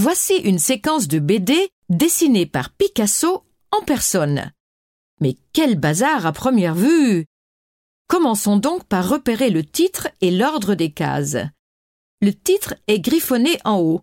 Voici 0.00 0.36
une 0.36 0.60
séquence 0.60 1.08
de 1.08 1.18
BD 1.18 1.70
dessinée 1.88 2.46
par 2.46 2.70
Picasso 2.70 3.42
en 3.72 3.82
personne. 3.82 4.52
Mais 5.20 5.36
quel 5.52 5.74
bazar 5.74 6.24
à 6.24 6.30
première 6.30 6.76
vue 6.76 7.26
Commençons 8.06 8.58
donc 8.58 8.84
par 8.84 9.08
repérer 9.08 9.50
le 9.50 9.64
titre 9.64 10.06
et 10.20 10.30
l'ordre 10.30 10.76
des 10.76 10.92
cases. 10.92 11.38
Le 12.20 12.32
titre 12.32 12.74
est 12.86 13.00
griffonné 13.00 13.58
en 13.64 13.80
haut. 13.80 14.02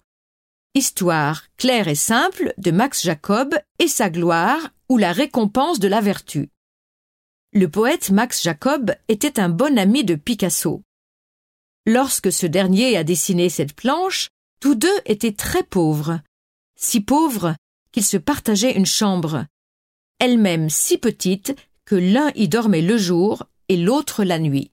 Histoire 0.73 1.43
claire 1.55 1.87
et 1.87 1.95
simple 1.95 2.53
de 2.57 2.71
Max 2.71 3.01
Jacob 3.01 3.55
et 3.79 3.87
sa 3.87 4.09
gloire 4.09 4.71
ou 4.89 4.97
la 4.97 5.13
récompense 5.13 5.79
de 5.79 5.87
la 5.87 6.01
vertu. 6.01 6.49
Le 7.53 7.69
poète 7.69 8.09
Max 8.09 8.43
Jacob 8.43 8.93
était 9.07 9.39
un 9.39 9.47
bon 9.47 9.77
ami 9.77 10.03
de 10.03 10.15
Picasso. 10.15 10.83
Lorsque 11.85 12.33
ce 12.33 12.47
dernier 12.47 12.97
a 12.97 13.05
dessiné 13.05 13.47
cette 13.47 13.73
planche, 13.73 14.27
tous 14.59 14.75
deux 14.75 14.97
étaient 15.05 15.33
très 15.33 15.63
pauvres, 15.63 16.21
si 16.75 17.01
pauvres 17.01 17.55
qu'ils 17.91 18.05
se 18.05 18.17
partageaient 18.17 18.75
une 18.75 18.85
chambre, 18.85 19.45
elle-même 20.19 20.69
si 20.69 20.97
petite 20.97 21.55
que 21.85 21.95
l'un 21.95 22.31
y 22.35 22.47
dormait 22.47 22.81
le 22.81 22.97
jour 22.97 23.43
et 23.69 23.77
l'autre 23.77 24.23
la 24.23 24.39
nuit. 24.39 24.71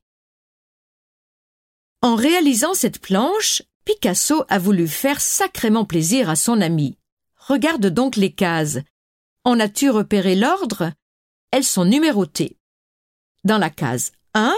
En 2.01 2.17
réalisant 2.17 2.75
cette 2.75 3.01
planche, 3.01 3.63
Picasso 3.85 4.45
a 4.49 4.59
voulu 4.59 4.89
faire 4.89 5.21
sacrément 5.21 5.85
plaisir 5.85 6.29
à 6.31 6.37
son 6.37 6.61
ami. 6.61 6.99
Regarde 7.37 7.87
donc 7.87 8.17
les 8.17 8.33
cases. 8.33 8.79
En 9.45 9.59
as-tu 9.61 9.91
repéré 9.91 10.37
l'ordre? 10.37 10.93
Elles 11.51 11.65
sont 11.65 11.85
numérotées. 11.85 12.57
Dans 13.45 13.59
la 13.59 13.71
case 13.71 14.13
1, 14.35 14.55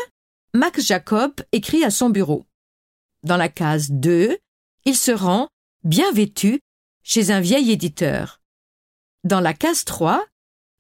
Max 0.53 0.87
Jacob 0.87 1.35
écrit 1.53 1.85
à 1.85 1.91
son 1.91 2.11
bureau. 2.11 2.45
Dans 3.23 3.39
la 3.39 3.49
case 3.49 3.91
2, 3.91 4.39
il 4.85 4.97
se 4.97 5.13
rend, 5.13 5.49
bien 5.83 6.11
vêtu, 6.13 6.61
chez 7.03 7.31
un 7.31 7.41
vieil 7.41 7.71
éditeur. 7.71 8.41
Dans 9.25 9.41
la 9.41 9.55
case 9.55 9.85
3, 9.85 10.27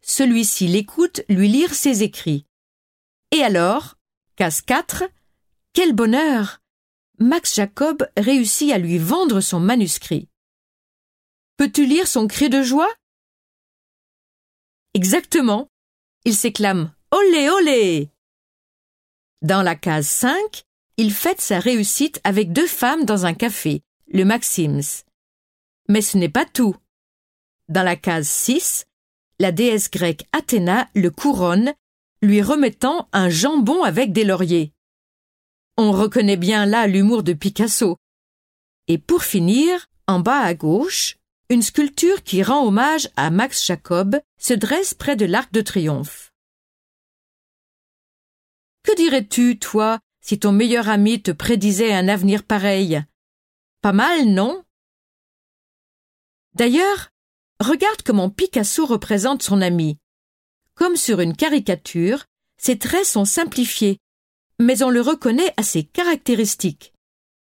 celui-ci 0.02 0.66
l'écoute 0.68 1.22
lui 1.28 1.48
lire 1.48 1.74
ses 1.74 2.02
écrits. 2.02 2.46
Et 3.30 3.42
alors, 3.42 3.96
case 4.36 4.60
4, 4.62 5.04
quel 5.72 5.94
bonheur 5.94 6.60
Max 7.18 7.54
Jacob 7.54 8.06
réussit 8.16 8.72
à 8.72 8.78
lui 8.78 8.98
vendre 8.98 9.40
son 9.40 9.60
manuscrit. 9.60 10.28
Peux-tu 11.56 11.86
lire 11.86 12.08
son 12.08 12.26
cri 12.26 12.50
de 12.50 12.62
joie? 12.62 12.92
Exactement. 14.94 15.68
Il 16.24 16.34
s'éclame 16.34 16.92
Olé, 17.10 17.48
olé 17.48 18.10
Dans 19.42 19.62
la 19.62 19.76
case 19.76 20.08
5, 20.08 20.64
il 20.96 21.12
fête 21.12 21.40
sa 21.40 21.60
réussite 21.60 22.20
avec 22.24 22.52
deux 22.52 22.66
femmes 22.66 23.04
dans 23.04 23.26
un 23.26 23.34
café, 23.34 23.82
le 24.08 24.24
Maxims. 24.24 25.04
Mais 25.88 26.00
ce 26.00 26.18
n'est 26.18 26.28
pas 26.28 26.44
tout. 26.44 26.76
Dans 27.68 27.82
la 27.82 27.96
case 27.96 28.28
6, 28.28 28.86
la 29.38 29.52
déesse 29.52 29.90
grecque 29.90 30.24
Athéna 30.32 30.88
le 30.94 31.10
couronne, 31.10 31.74
lui 32.22 32.42
remettant 32.42 33.08
un 33.12 33.28
jambon 33.28 33.82
avec 33.82 34.12
des 34.12 34.24
lauriers. 34.24 34.72
On 35.76 35.92
reconnaît 35.92 36.36
bien 36.36 36.66
là 36.66 36.86
l'humour 36.86 37.22
de 37.22 37.32
Picasso. 37.32 37.96
Et 38.86 38.98
pour 38.98 39.24
finir, 39.24 39.86
en 40.06 40.20
bas 40.20 40.40
à 40.40 40.54
gauche, 40.54 41.16
une 41.50 41.62
sculpture 41.62 42.22
qui 42.22 42.42
rend 42.42 42.66
hommage 42.66 43.08
à 43.16 43.30
Max 43.30 43.66
Jacob 43.66 44.20
se 44.38 44.54
dresse 44.54 44.94
près 44.94 45.16
de 45.16 45.24
l'Arc 45.24 45.52
de 45.52 45.60
Triomphe. 45.60 46.32
Que 48.82 48.94
dirais-tu, 48.96 49.58
toi, 49.58 49.98
si 50.20 50.38
ton 50.38 50.52
meilleur 50.52 50.88
ami 50.88 51.22
te 51.22 51.30
prédisait 51.30 51.92
un 51.92 52.08
avenir 52.08 52.44
pareil? 52.44 53.02
Pas 53.84 53.92
mal, 53.92 54.24
non? 54.24 54.64
D'ailleurs, 56.54 57.10
regarde 57.60 58.00
comment 58.02 58.30
Picasso 58.30 58.86
représente 58.86 59.42
son 59.42 59.60
ami. 59.60 59.98
Comme 60.74 60.96
sur 60.96 61.20
une 61.20 61.36
caricature, 61.36 62.24
ses 62.56 62.78
traits 62.78 63.04
sont 63.04 63.26
simplifiés, 63.26 63.98
mais 64.58 64.82
on 64.82 64.88
le 64.88 65.02
reconnaît 65.02 65.52
à 65.58 65.62
ses 65.62 65.84
caractéristiques. 65.84 66.94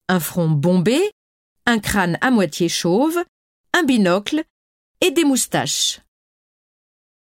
Un 0.09 0.19
front 0.19 0.49
bombé, 0.49 1.13
un 1.67 1.79
crâne 1.79 2.17
à 2.23 2.31
moitié 2.31 2.71
chauve, 2.71 3.23
un 3.75 3.83
binocle 3.83 4.43
et 5.03 5.11
des 5.11 5.25
moustaches. 5.25 6.01